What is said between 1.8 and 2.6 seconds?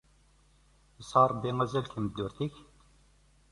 deg tmeddurt-ik?